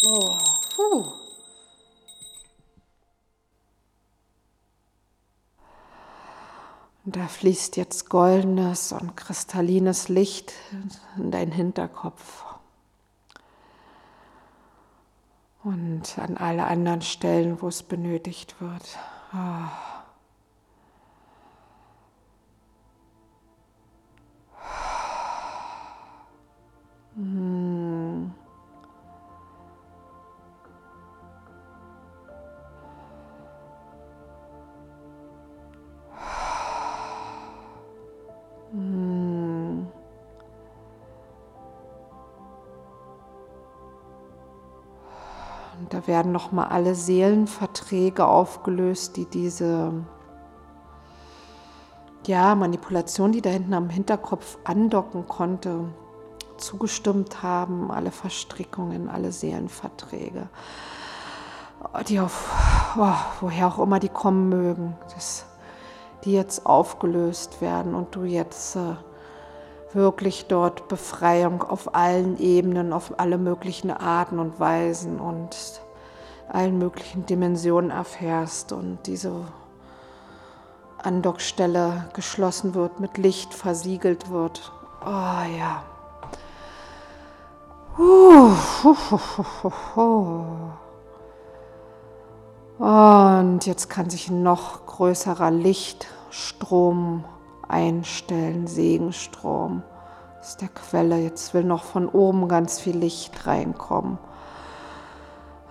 [0.08, 0.30] Oh.
[0.74, 1.12] Puh.
[7.04, 10.52] Da fließt jetzt goldenes und kristallines Licht
[11.16, 12.44] in deinen Hinterkopf.
[16.02, 18.98] Und an alle anderen Stellen, wo es benötigt wird.
[19.32, 19.91] Oh.
[46.32, 49.92] Nochmal alle Seelenverträge aufgelöst, die diese
[52.26, 55.84] ja, Manipulation, die da hinten am Hinterkopf andocken konnte,
[56.56, 60.48] zugestimmt haben, alle Verstrickungen, alle Seelenverträge,
[62.08, 65.46] die auf, oh, woher auch immer die kommen mögen, dass
[66.24, 68.94] die jetzt aufgelöst werden und du jetzt äh,
[69.92, 75.82] wirklich dort Befreiung auf allen Ebenen, auf alle möglichen Arten und Weisen und
[76.52, 79.32] allen möglichen Dimensionen erfährst und diese
[80.98, 84.70] Andockstelle geschlossen wird, mit Licht versiegelt wird.
[85.04, 85.08] Oh
[85.58, 85.82] ja.
[92.78, 97.24] Und jetzt kann sich ein noch größerer Lichtstrom
[97.66, 99.82] einstellen, Segenstrom
[100.40, 101.18] aus der Quelle.
[101.18, 104.18] Jetzt will noch von oben ganz viel Licht reinkommen.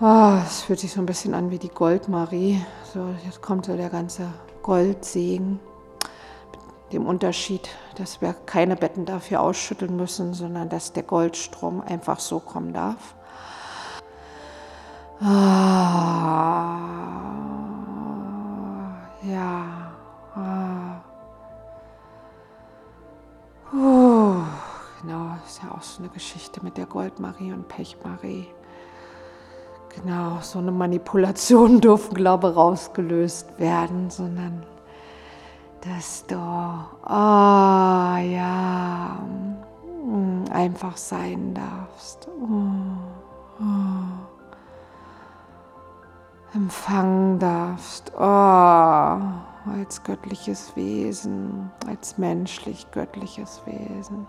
[0.04, 2.60] Ah, es fühlt sich so ein bisschen an wie die Goldmarie.
[2.92, 4.34] So, jetzt kommt so der ganze
[4.64, 5.60] Goldsegen.
[6.86, 12.20] Mit dem Unterschied, dass wir keine Betten dafür ausschütteln müssen, sondern dass der Goldstrom einfach
[12.20, 13.14] so kommen darf.
[15.20, 15.30] Ah,
[19.22, 19.92] ja.
[20.34, 21.02] Ah.
[23.72, 24.42] Uh,
[25.04, 28.48] genau, ist ja auch so eine Geschichte mit der Goldmarie und Pechmarie.
[29.96, 34.64] Genau, so eine Manipulation dürfen, glaube ich, rausgelöst werden, sondern
[35.82, 39.18] dass du, oh ja,
[40.52, 42.28] einfach sein darfst.
[42.42, 42.58] Oh,
[43.60, 43.64] oh.
[46.54, 48.12] Empfangen darfst.
[48.16, 54.28] Oh, als göttliches Wesen, als menschlich göttliches Wesen.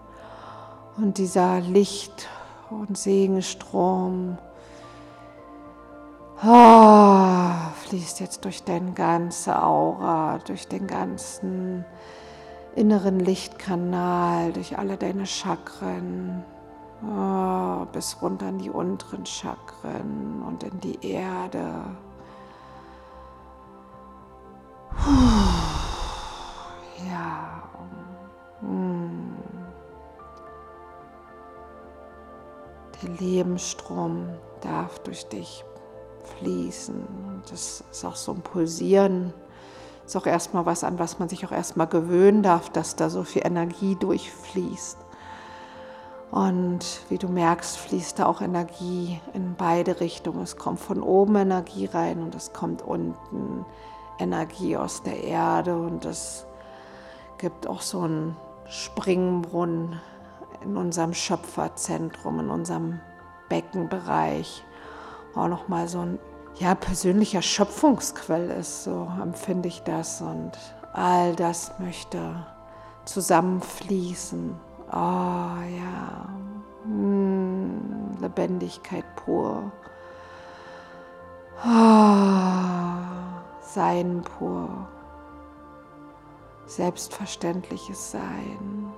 [0.96, 2.28] Und dieser Licht-
[2.70, 4.38] und Segenstrom
[6.44, 11.84] oh, fließt jetzt durch deine ganze Aura, durch den ganzen
[12.74, 16.42] inneren Lichtkanal, durch alle deine Chakren,
[17.02, 21.84] oh, bis runter in die unteren Chakren und in die Erde.
[27.08, 27.62] Ja.
[28.60, 29.36] Hm.
[33.02, 34.28] Der Lebensstrom
[34.60, 35.64] darf durch dich
[36.38, 37.42] fließen.
[37.50, 39.32] Das ist auch so ein Pulsieren
[40.06, 43.22] ist auch erstmal was, an was man sich auch erstmal gewöhnen darf, dass da so
[43.22, 44.98] viel Energie durchfließt.
[46.30, 50.42] Und wie du merkst, fließt da auch Energie in beide Richtungen.
[50.42, 53.66] Es kommt von oben Energie rein und es kommt unten
[54.18, 55.76] Energie aus der Erde.
[55.76, 56.46] Und es
[57.38, 60.00] gibt auch so einen Springbrunnen
[60.64, 63.00] in unserem Schöpferzentrum, in unserem
[63.50, 64.64] Beckenbereich.
[65.34, 66.18] Auch nochmal so ein
[66.56, 70.20] ja, persönlicher Schöpfungsquell ist, so empfinde ich das.
[70.20, 70.52] Und
[70.92, 72.46] all das möchte
[73.04, 74.54] zusammenfließen.
[74.88, 76.28] Oh ja,
[76.84, 79.72] hm, Lebendigkeit pur.
[81.64, 81.68] Oh,
[83.60, 84.68] Sein pur.
[86.66, 88.92] Selbstverständliches Sein.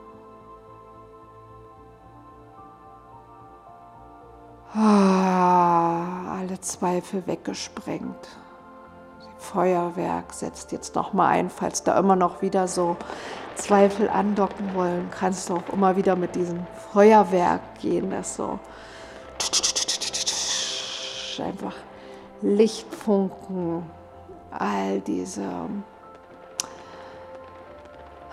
[4.75, 8.29] Alle Zweifel weggesprengt.
[9.39, 12.97] Feuerwerk setzt jetzt noch mal ein, falls da immer noch wieder so
[13.55, 18.59] Zweifel andocken wollen, kannst du auch immer wieder mit diesem Feuerwerk gehen, das so
[21.41, 21.75] einfach
[22.41, 23.85] Lichtfunken,
[24.51, 25.49] all diese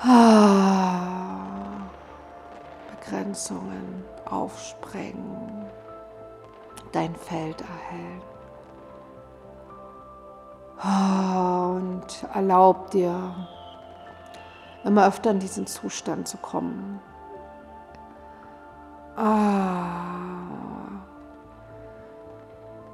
[0.02, 1.42] ah,
[3.00, 5.61] Begrenzungen aufsprengen
[6.92, 8.22] dein Feld erhellen.
[10.84, 13.36] Und erlaub dir,
[14.84, 17.00] immer öfter in diesen Zustand zu kommen.
[19.16, 19.92] Ah,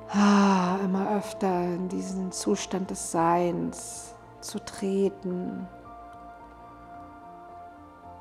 [0.10, 5.68] ah, immer öfter in diesen Zustand des Seins zu treten.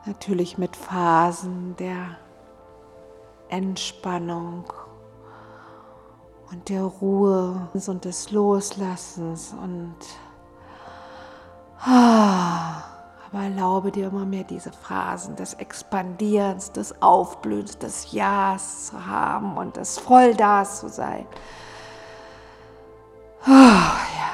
[0.05, 2.17] Natürlich mit Phasen der
[3.49, 4.73] Entspannung
[6.51, 9.97] und der Ruhe und des Loslassens und
[11.81, 12.83] ah,
[13.31, 19.57] aber erlaube dir immer mehr diese Phasen des Expandierens, des Aufblühens, des Ja's zu haben
[19.57, 21.27] und des Volldas zu sein.
[23.47, 24.26] Oh, ja.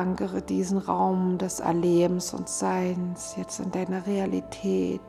[0.00, 5.02] Verankere diesen Raum des Erlebens und Seins jetzt in deiner Realität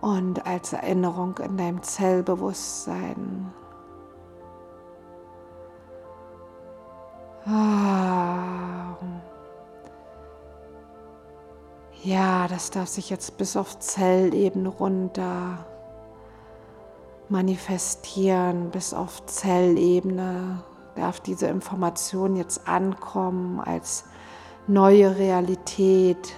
[0.00, 3.52] und als Erinnerung in deinem Zellbewusstsein.
[7.44, 8.96] Ah.
[12.02, 15.64] Ja, das darf sich jetzt bis auf Zellebene runter
[17.28, 20.64] manifestieren, bis auf Zellebene
[20.96, 24.04] darf diese Information jetzt ankommen als
[24.66, 26.34] neue Realität.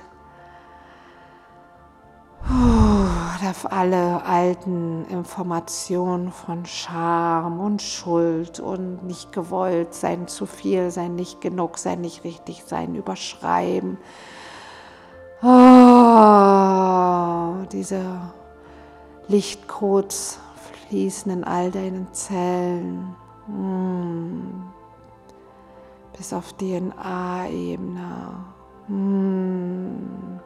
[3.41, 11.15] Darf alle alten Informationen von Scham und Schuld und nicht gewollt sein, zu viel sein,
[11.15, 13.97] nicht genug sein, nicht richtig sein, überschreiben.
[15.41, 15.47] Oh,
[17.73, 18.03] diese
[19.29, 20.41] Lichtcodes
[20.89, 23.15] fließen in all deinen Zellen.
[23.49, 24.63] Hm.
[26.17, 28.45] Bis auf DNA-Ebene.
[28.87, 30.41] Hm.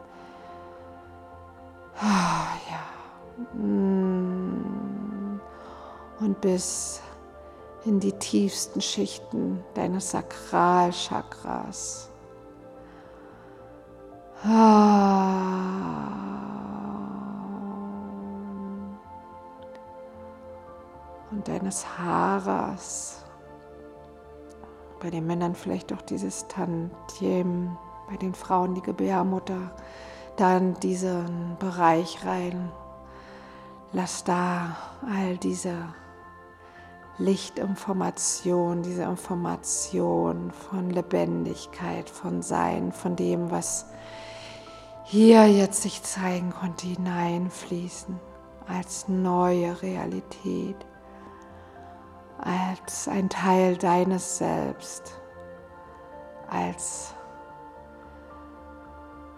[1.99, 2.81] Ah, ja.
[3.53, 5.39] Hm.
[6.19, 7.01] Und bis
[7.85, 12.09] in die tiefsten Schichten deines Sakralchakras.
[14.43, 16.22] Ah.
[21.33, 23.23] Und deines Haares.
[24.99, 27.77] Bei den Männern vielleicht auch dieses Tantiem,
[28.09, 29.75] bei den Frauen die Gebärmutter.
[30.37, 32.71] Dann diesen Bereich rein.
[33.91, 34.75] Lass da
[35.07, 35.75] all diese
[37.19, 43.85] Lichtinformation, diese Information von Lebendigkeit, von Sein, von dem, was
[45.03, 48.19] hier jetzt sich zeigen konnte, hineinfließen
[48.67, 50.77] als neue Realität,
[52.45, 55.19] als ein Teil deines Selbst,
[56.49, 57.13] als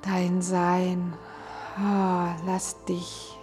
[0.02, 1.14] dein Sein.
[1.78, 3.38] Oh, lass dich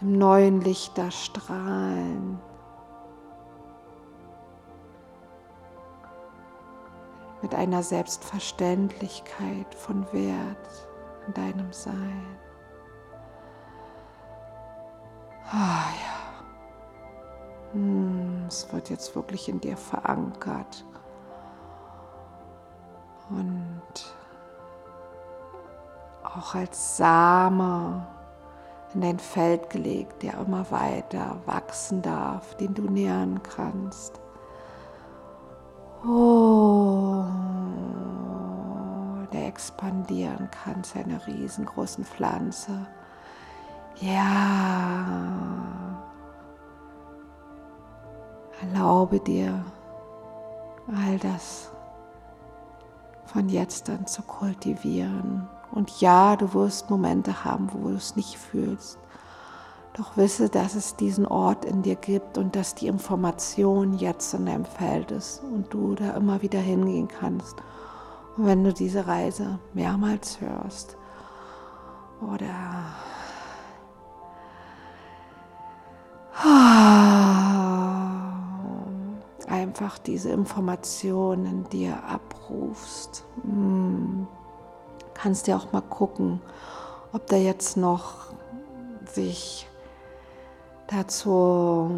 [0.00, 2.40] im neuen Licht da strahlen.
[7.42, 10.88] Mit einer Selbstverständlichkeit von Wert
[11.26, 12.38] in deinem Sein.
[15.50, 16.21] Ah ja.
[17.72, 20.84] Hm, es wird jetzt wirklich in dir verankert.
[23.30, 23.82] Und
[26.22, 28.06] auch als Same
[28.94, 34.20] in dein Feld gelegt, der immer weiter wachsen darf, den du nähern kannst.
[36.04, 37.24] Oh,
[39.32, 42.86] der expandieren kann zu einer riesengroßen Pflanze.
[44.00, 45.91] Ja,
[48.62, 49.64] erlaube dir
[50.88, 51.70] all das
[53.26, 55.48] von jetzt an zu kultivieren.
[55.70, 58.98] Und ja, du wirst Momente haben, wo du es nicht fühlst.
[59.94, 64.46] Doch wisse, dass es diesen Ort in dir gibt und dass die Information jetzt in
[64.46, 67.56] deinem Feld ist und du da immer wieder hingehen kannst.
[68.36, 70.96] Und wenn du diese Reise mehrmals hörst
[72.20, 72.46] oder
[79.72, 83.24] einfach diese Informationen in dir abrufst.
[83.42, 84.26] Hm
[85.22, 86.40] kannst ja auch mal gucken,
[87.12, 88.32] ob da jetzt noch
[89.04, 89.68] sich
[90.88, 91.90] dazu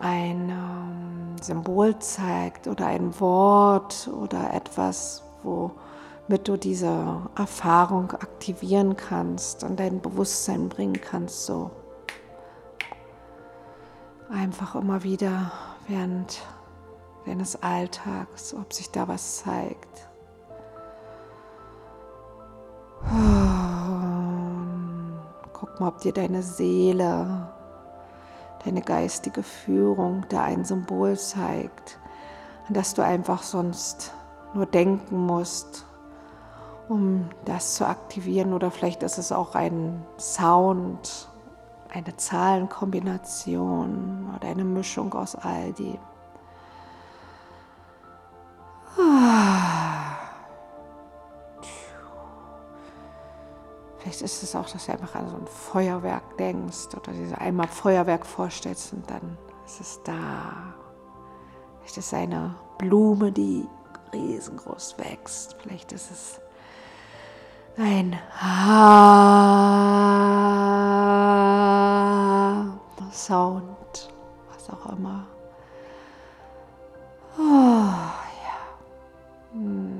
[0.00, 9.64] ein ähm, Symbol zeigt oder ein Wort oder etwas, womit du diese Erfahrung aktivieren kannst
[9.64, 11.70] und dein Bewusstsein bringen kannst, so
[14.30, 15.52] einfach immer wieder
[15.88, 16.42] während
[17.26, 20.08] deines Alltags, ob sich da was zeigt.
[25.52, 27.48] Guck mal, ob dir deine Seele,
[28.64, 31.98] deine geistige Führung da ein Symbol zeigt,
[32.68, 34.12] an das du einfach sonst
[34.54, 35.86] nur denken musst,
[36.88, 38.52] um das zu aktivieren.
[38.52, 41.28] Oder vielleicht ist es auch ein Sound,
[41.92, 45.98] eine Zahlenkombination oder eine Mischung aus all dem.
[53.98, 57.68] Vielleicht ist es auch, dass du einfach an so ein Feuerwerk denkst oder dir einmal
[57.68, 60.74] Feuerwerk vorstellst und dann ist es da.
[61.78, 63.68] Vielleicht ist es eine Blume, die
[64.12, 65.56] riesengroß wächst.
[65.60, 66.40] Vielleicht ist es
[67.76, 68.18] ein
[73.12, 74.10] Sound,
[74.52, 75.26] was auch immer.
[77.38, 78.29] Oh,
[79.52, 79.90] hm.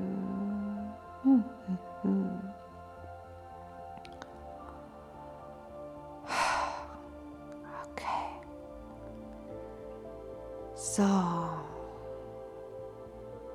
[10.93, 11.03] So,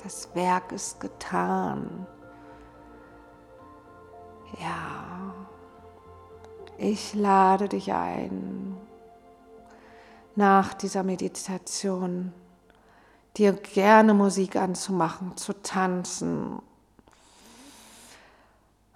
[0.03, 2.07] das Werk ist getan.
[4.59, 5.35] Ja,
[6.79, 8.79] ich lade dich ein,
[10.35, 12.33] nach dieser Meditation
[13.37, 16.61] dir gerne Musik anzumachen, zu tanzen,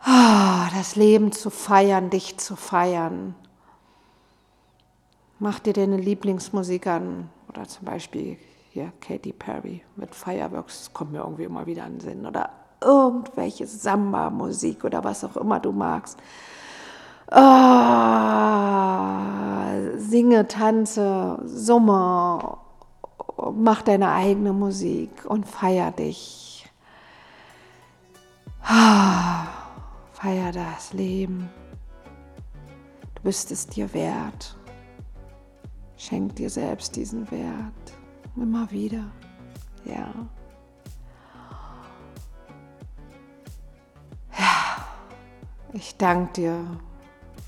[0.01, 3.35] ah, das Leben zu feiern, dich zu feiern.
[5.39, 8.37] Mach dir deine Lieblingsmusik an, oder zum Beispiel
[8.73, 12.27] hier Katy Perry mit Fireworks, das kommt mir irgendwie immer wieder an den Sinn.
[12.27, 16.19] Oder irgendwelche Samba-Musik oder was auch immer du magst.
[17.33, 17.39] Oh,
[19.99, 22.59] singe, tanze, summe,
[23.55, 26.69] mach deine eigene Musik und feier dich.
[30.13, 31.49] Feier das Leben.
[33.15, 34.57] Du bist es dir wert.
[35.97, 37.95] Schenk dir selbst diesen Wert.
[38.37, 39.11] Immer wieder.
[39.85, 40.13] Ja.
[44.39, 44.85] Ja.
[45.73, 46.67] Ich danke dir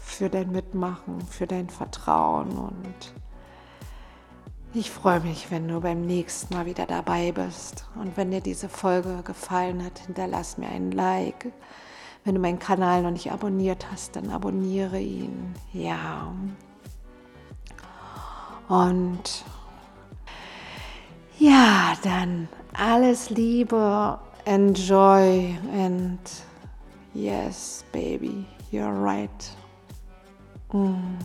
[0.01, 3.15] für dein Mitmachen, für dein Vertrauen und
[4.75, 7.85] ich freue mich, wenn du beim nächsten Mal wieder dabei bist.
[7.95, 11.53] Und wenn dir diese Folge gefallen hat, hinterlass mir einen Like.
[12.25, 15.55] Wenn du meinen Kanal noch nicht abonniert hast, dann abonniere ihn.
[15.73, 16.33] Ja.
[18.69, 19.45] Und
[21.39, 26.21] ja, dann alles Liebe, enjoy and
[27.13, 29.57] yes, baby, you're right.
[30.73, 31.19] Mm.